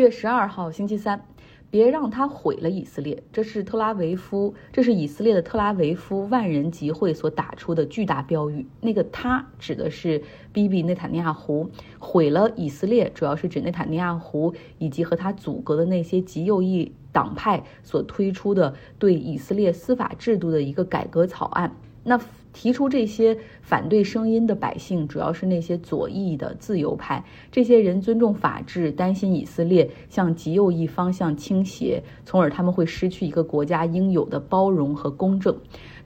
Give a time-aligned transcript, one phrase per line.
[0.00, 1.26] 月十二号星期三，
[1.70, 3.22] 别让他毁了以色列。
[3.30, 8.66] 这是特拉维夫，这是以色列的特拉维夫万人集会所打出的巨大标语。
[8.80, 10.22] 那个他指的是
[10.54, 21.76] Bibi 内塔尼亚胡，毁了以色列，主要是指内塔尼亚胡以及和他阻隔的那些极右翼党派所推出的对以色列司法制度的一个改革草案。
[22.02, 22.18] 那
[22.52, 27.24] 提出这些反对声音的百姓，主要是那些左翼的自由派。
[27.50, 35.56] 这些人尊重法治，担心以色列向极右翼方向倾斜，从而他们会失去一个国家应有的包容和公正。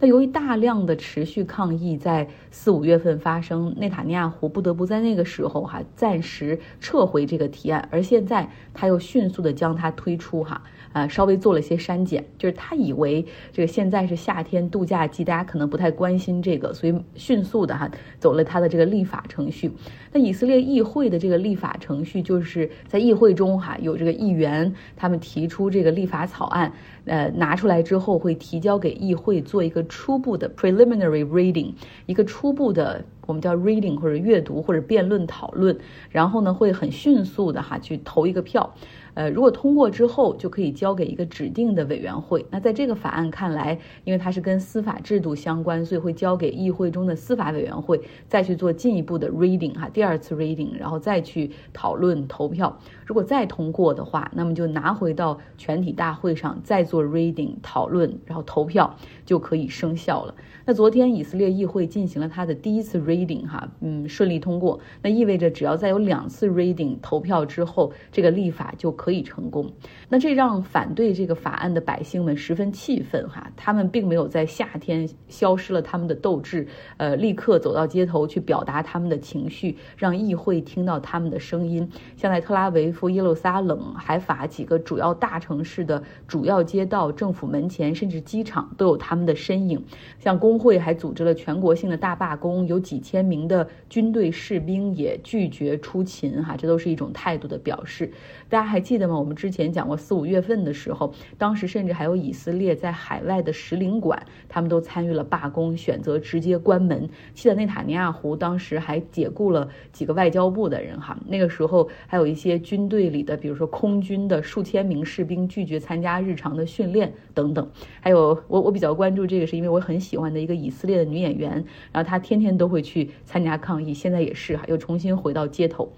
[0.01, 10.61] 那由于大量的持续抗议在四五月份发生，内塔尼亚胡不得不在那个时候哈暂时撤回这个提案，而现在他又迅速的将它推出哈，
[10.93, 19.73] 呃稍微做了些删减，就是他以为这个现在是夏天度假季，大家可能不太关心这个，所以迅速的哈走了他的这个立法程序。
[20.13, 26.73] 那以色列议会的这个立法程序，就是在议会中哈有这个议员他们提出这个立法草案，
[27.07, 29.83] 呃拿出来之后会提交给议会做一个。
[29.95, 31.73] 初步的 preliminary reading，
[32.07, 35.79] 一个初步的我们叫 reading 或者阅读或者辩论讨论，
[36.11, 38.75] 然后呢会很迅速的哈去投一个票。
[39.15, 42.45] 呃，如果通过之后，就可以交给一个指定的委员会。
[42.51, 52.79] 那在这个法案看来，因为它是跟司法制度相关，所以会交给议会中的司法委员会再去做进一步的 reading 哈，第二次 reading，然后再去讨论投票。
[53.07, 60.35] 如果再通过的话，那么就拿回到全体大会上再做 reading 讨论，然后投票就可以生效了。
[60.67, 64.81] 那昨天以色列议会进行了它的第一次 reading 哈，嗯，顺利通过。
[65.03, 69.71] 那意味着只要再有两次 reading 投票之后，这个立法就可可以成功。
[70.09, 76.67] 那这让反对这个法案的百姓们十分气愤哈，他们并没有在夏天消失了他们的斗志，
[76.97, 81.87] 呃，立刻走到街头去表达他们的情绪，让议会听到他们的声音。
[82.17, 89.85] 像在特拉维夫、耶路撒冷、海法几个主要大城市的主要街道、政府门前，甚至机场都有他们的身影。
[90.19, 98.11] 像工会还组织了全国性的大罢工，有几千名的军队士兵也拒绝出勤，哈，这都是一种态度的表示。
[98.49, 99.19] 大家还记记得吗？
[99.19, 107.11] 我们之前讲过，四五月份的时候，当时甚至还有以色列在海外的使领馆，他们都参与了罢工，选择直接关门。
[107.35, 117.69] 记得内塔尼亚胡当时还解雇了几个外交部的人，哈，那个时候还有一些军队里的，比如说空军的数千名士兵拒绝参加日常的训练等等。
[118.01, 120.39] 还有我我比较关注这个，是因为我很喜欢的。
[120.39, 125.91] 一个以色列的女演员，然后她天天都会去参加抗议，现在也是哈，又重新回到街头。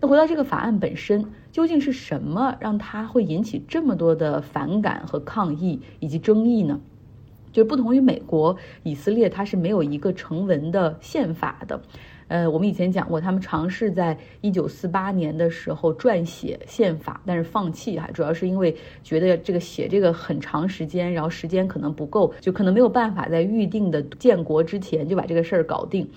[0.00, 6.80] 那回到这个法案本身，究竟是什么让它会引起这么多的反感和抗议以及争议呢？
[7.52, 11.80] 就是不同于美国，以色列它是没有一个成文的宪法的。
[12.28, 26.08] 呃，我们以前讲过，他们尝试在一九四八年的时候撰写宪法，但是放弃哈，主要是因为觉得这个写这个很长时间，然后时间可能不够，就可能没有办法在预定的建国之前就把这个事儿搞定。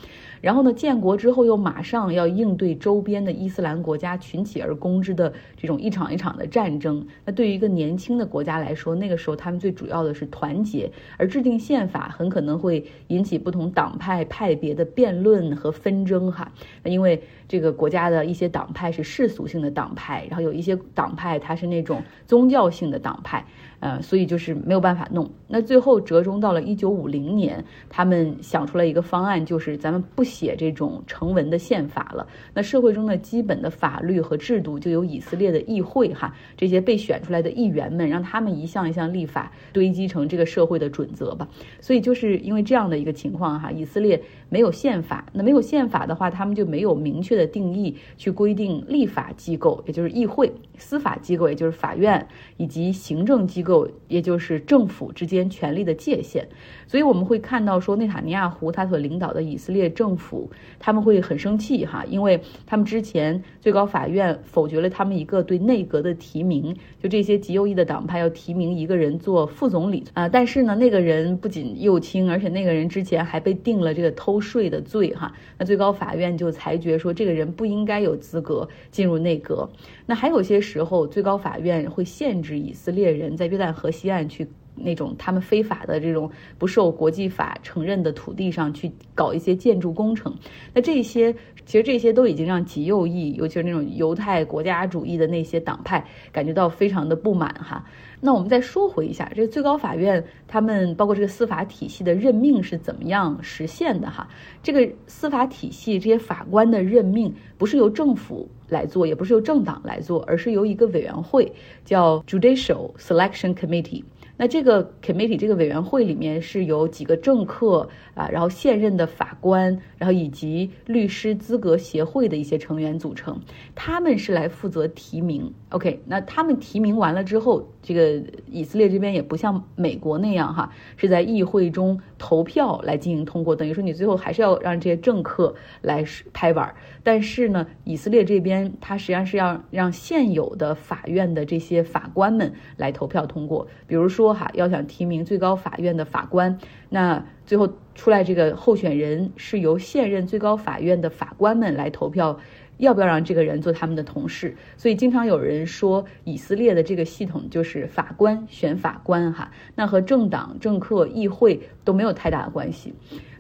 [0.44, 7.08] 然后呢，建国之后又马上要应对周边的伊斯兰国家群起而攻之的这种一场一场的战争。
[7.24, 16.52] 那对于一个年轻的国家来说，那个时候他们最主要的是团结，而制定宪法很可能会引起不同党派派别的辩论和纷争哈。
[16.84, 23.46] 那因为这个国家的一些党派是世俗性的党派，然后有一些党派它是那种宗教性的党派。
[23.84, 25.30] 呃，所以就是没有办法弄。
[25.46, 32.26] 那最后折中到了一九五零年，他们想出来一个方案，就是咱们不写这种成文的宪法了。
[32.54, 41.46] 那社会中的基本的法律和制度，就由以色列的议会哈这些被选出来的议员们，让他们一项一项立法堆积成这个社会的准则吧。
[41.82, 44.18] 所以就是因为这样的一个情况哈，以色列
[44.48, 45.26] 没有宪法。
[45.34, 53.73] 那没有宪法的话，他们就没有明确的定义去规定立法机构，也就是议会；司法机构，也就是法院，以及行政机构。
[54.08, 56.46] 也就是政府之间权力的界限，
[56.86, 79.68] 所以我们会看到说内塔尼亚胡他所领导的以色列政府他们会很生气哈，因为他们之前最高法院否决了他们一个对内阁的提名，就这些极右翼的党派要提名一个人做副总理啊，但是呢那个人不仅右倾，而且那个人之前还被定了这个偷税的罪哈，那最高法院就裁决说这个人不应该有资格进入内阁。
[80.06, 83.63] 那还有些时候最高法院会限制以色列人在约旦。
[83.72, 90.36] 河西岸去那种他们非法的这种不受国际法承认的土地上去搞一些建筑工程。
[90.74, 91.34] 那这些
[91.66, 97.86] 其实这些都已经让极右翼，尤其是那种犹太国家主义的那些党派感觉到非常的不满哈。
[98.20, 104.28] 那我们再说回一下，这最高法院他们包括这个司法体系的任命是怎么样实现的哈？
[104.62, 111.52] 这个司法体系这些法官的任命不是由政府来做，也不是由政党来做，而是由一个委员会
[111.84, 114.04] 叫 Judicial Selection Committee。
[114.36, 123.40] 那这个 committee 这个委员会里面是由几个政客啊，然后现任的法官，然后以及律师资格协会的一些成员组成，
[123.76, 125.54] 他们是来负责提名。
[125.70, 136.04] OK，那他们提名完了之后，这个以色列这边也不像美国那样哈，是在议会中投票来进行通过，等于说你最后还是要让这些政客来
[136.34, 136.74] 拍板。
[137.04, 144.23] 但是呢，以色列这边他实际上是要让现有的法院的这些法官们来投票通过，比如说。
[144.24, 152.40] 说哈，要想提名最高法院的法官，那最后出来这个候选人是由现任最高法院的法官们来投票，
[152.78, 154.56] 要不要让这个人做他们的同事？
[154.78, 162.94] 所以经常有人说，以色列的这个系统就是法官选法官哈，那和政党、政客、议会都没有太大的关系。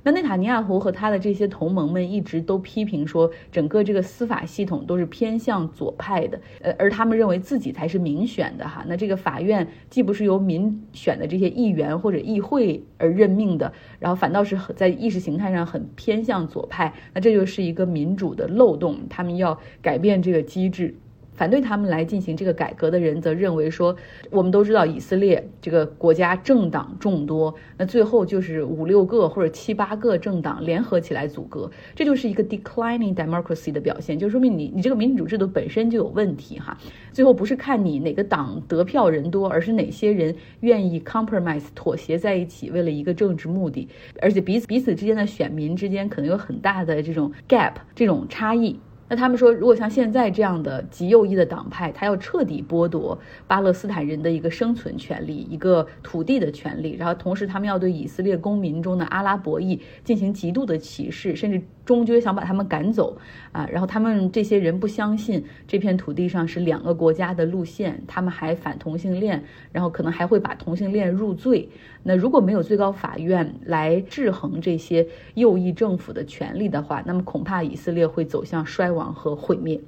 [0.03, 8.83] 那内塔尼亚胡和他的这些同盟们一直都批评说，整个这个司法系统都是偏向左派的，呃，而他们认为自己才是民选的哈。
[8.87, 20.93] 那这个法院既不是由民选的这些议员或者议会而任命的，然后反倒是在意识形态上很偏向左派，那这就是一个民主的漏洞，他们要改变这个机制。
[21.33, 23.95] 反对他们来进行这个改革的人则认为说，
[24.29, 36.77] 我们都知道以色列这个国家政党众多，那最后就是五六个或者七八个政党联合起来阻隔，这就是一个 declining democracy 的表现，就说明你你这个民主制度本身就有问题哈。
[37.11, 43.87] 最后不是看你哪个党得票人多，而是哪些人愿意 compromise 妥协在一起，为了一个政治目的，
[44.21, 48.79] 而且彼此彼此之间的选民之间可能有很大的这种 gap 这种差异。
[49.13, 53.15] 那他们说，如果像现在这样的极右翼的党派，他要彻底剥夺
[53.45, 61.61] 巴勒斯坦人的一个生存权利、一个土地的权利，然后同时他们要对以色列公民中的阿拉伯裔进行极度的歧视，甚至。
[61.85, 63.17] 终究想把他们赶走
[63.51, 63.67] 啊！
[63.69, 69.43] 然后他们这些人不相信这片土地上是两个国家的路线，他们还反同性恋，
[69.73, 71.67] 然后可能还会把同性恋入罪。
[72.03, 79.81] 那如果没有最高法院来制衡这些右翼政府的权利的话，那么恐怕以色列会走向衰亡和毁灭。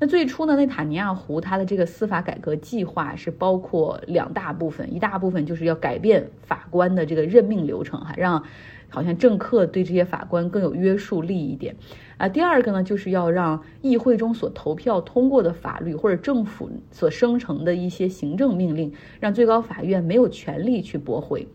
[0.00, 8.42] 那最初呢，内塔尼亚胡他的这个司法改革计划是包括两大部分，一大部分就是要改变法官的这个任命流程，哈，让。
[8.90, 11.76] 好像政客对这些法官更有约束力一点，
[12.16, 18.90] 啊，第二个呢，就是要让议会中所投票通过的法律或者政府所生成的一些行政命令，
[19.20, 21.46] 让最高法院没有权利去驳回。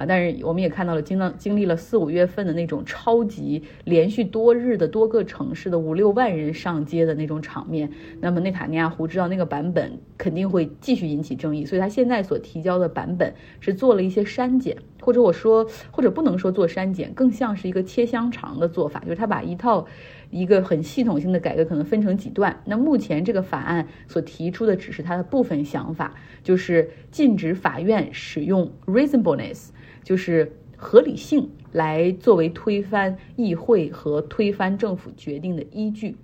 [0.00, 7.90] 啊，但是我们也看到了，经了经历了四五月份的那种超级连续多日的多个城市的五六万人上街的那种场面。
[8.18, 19.86] 那么内塔尼亚胡知道那个版本肯定会继续引起争议，所以他现在所提交的版本是做了一些删减，或者我说，或者不能说做删减，更像是一个切香肠的做法，就是他把一套
[20.30, 22.62] 一个很系统性的改革可能分成几段。
[22.64, 29.68] 那目前这个法案所提出的只是他的部分想法，就是禁止法院使用 reasonableness。
[30.02, 36.16] 就是合理性来作为推翻议会和推翻政府决定的依据，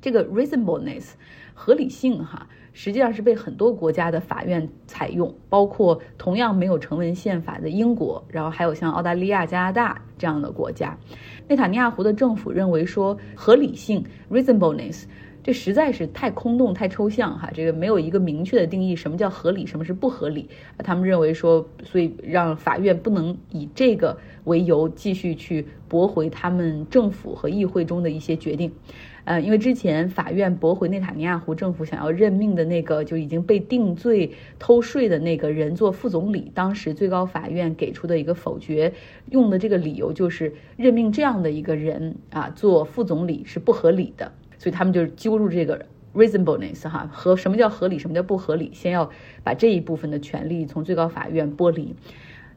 [0.00, 1.10] 这个 reasonableness
[1.54, 10.98] 合理性哈，实际上是被很多国家的法院采用，包括同样没有成文宪法的英国，然后还有像澳大利亚、加拿大这样的国家。
[11.46, 15.04] 内塔尼亚胡的政府认为说合理性 reasonableness。
[15.44, 20.48] 这实在是太空洞、太抽象哈，这个没有一个明确的定义，什么叫合理，什么是不合理？
[20.78, 28.72] 他们认为说，所以让法院不能以这个为由继续去驳回他们政府和议会中的一些决定，
[29.24, 38.94] 呃，因为之前法院驳回内塔尼亚胡政府想要任命的那个就已经被定罪偷税的那个人做副总理，当时最高法院给出的一个否决，
[39.30, 44.32] 用的这个理由就是任命这样的一个人啊做副总理是不合理的。
[44.64, 49.10] 所以他们就揪住这个 reasonableness 哈和什么叫合理，什么叫不合理，先要
[49.42, 51.94] 把这一部分的权利从最高法院剥离。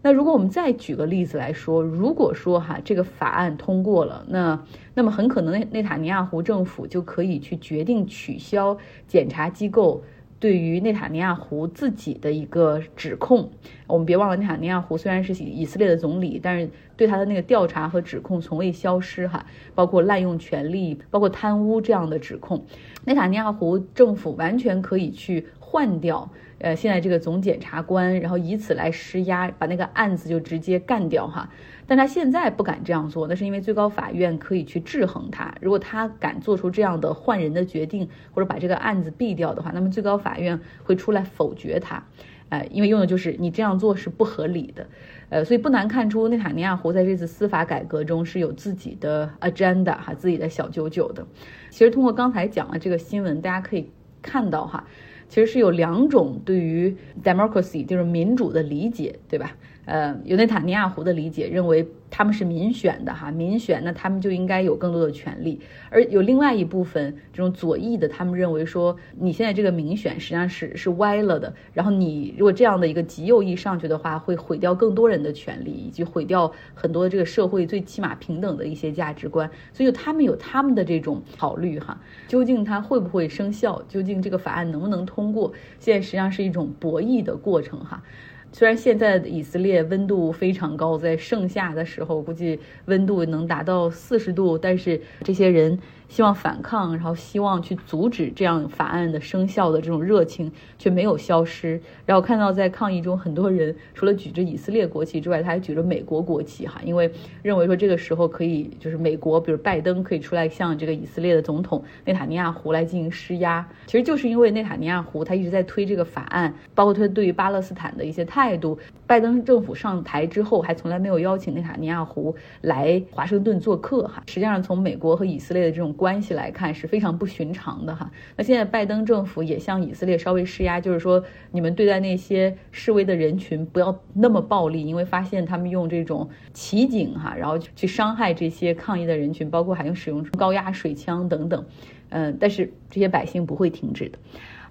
[0.01, 10.01] 那如果我们再举个例子来说，如果说哈这个法案通过了，那那么很可能内内塔尼亚胡政府就可以去决定取消检察机构。
[10.39, 13.49] 对于内塔尼亚胡自己的一个指控，
[13.87, 22.65] 我们别忘了，内塔尼亚胡虽然是以色列的总理，但是对他的那个调查和指控从未消失哈，包括滥用权力、包括贪污这样的指控，
[23.05, 25.47] 内塔尼亚胡政府完全可以去。
[25.69, 31.49] 换掉呃现在这个总检察官，然后以此来施压，把那个案子就直接干掉哈。
[31.85, 35.55] 但他现在不敢这样做，那是因为最高法院可以去制衡他。
[35.61, 42.03] 如果他敢做出这样的换人的决定，或者把这个案子毙掉的话，那么最高法院会出来否决他。
[42.49, 44.87] 呃，因为用的就是你这样做是不合理的。
[45.29, 51.27] 呃，所以不难看出内塔尼亚胡在这次司法改革中是有自己的 agenda 哈，自己的小九九的。
[51.69, 54.85] 其实通过刚才讲的这个新闻，大家可以看到哈，
[55.29, 59.55] 其实是有两种对于 democracy 就是民主的理解，对吧？
[59.85, 65.59] 呃，尤内塔尼亚胡的理解认为他们是民选的哈，民选那他们就应该有更多的权利。
[65.89, 71.53] 而有另外一部分这种左翼的，他们认为说你现在这个民选实际上是是歪了的。
[71.73, 79.49] 然后你如果这样的一个极右翼上去的话，会毁掉更多人的权利，以及毁掉很多这个社会最起码平等的一些价值观。
[79.73, 81.99] 所以他们有他们的这种考虑哈。
[82.27, 83.81] 究竟它会不会生效？
[83.87, 85.51] 究竟这个法案能不能通过？
[85.79, 88.01] 现在实际上是一种博弈的过程哈。
[88.51, 95.79] 虽然现在的以色列温度非常高，在盛夏的时候估计温度能达到四十度，但是这些人。
[96.09, 101.79] 希望反抗，然后希望去阻止这样法案的生效的这种热情却没有消失。
[102.05, 107.11] 然后看到在抗议中，很多人除了举着以色列国旗之外，他还举着美国国旗哈，因为
[107.43, 113.67] 认为说这个时候可以就是美国，比如拜登可以出来向这个以色列的总统内塔尼亚胡来进行施压。
[113.85, 118.77] 其实就是因为内塔尼亚胡他一直在推这个法案，包括他对于巴勒斯坦的一些态度。
[119.05, 124.21] 拜登政府上台之后，还从来没有邀请内塔尼亚胡来华盛顿做客哈。
[124.27, 128.09] 实际上从美国和以色列的这种关系来看是非常不寻常的哈。
[128.37, 141.65] 那现在拜登政府也向以色列稍微施压，就是说你们对待那些示威的人群不要那么暴力，因为发现他们用这种骑警哈，然后去伤害这些抗议的人群，包括还用使用高压水枪等等。
[142.09, 144.17] 嗯，但是这些百姓不会停止的。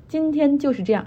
[0.08, 1.04] 今天就是这样，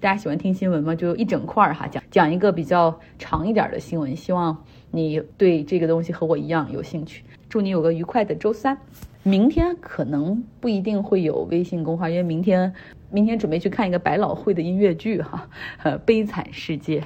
[0.00, 0.94] 大家喜欢听新闻吗？
[0.94, 7.22] 就一整块儿哈，讲讲一个比较长一点的新闻，希望你对这个东西和我一样有兴趣。
[7.50, 8.78] 祝你有个愉快的周三。
[9.22, 12.72] 明天可能不一定会有微信公号，因为明天
[13.10, 15.48] 明天准备去看一个百老汇的音乐剧哈，
[15.82, 17.02] 呃，悲惨世界。